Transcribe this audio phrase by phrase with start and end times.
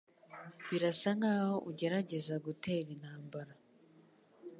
[0.67, 3.53] Birasa nkaho ugerageza gutera intambara.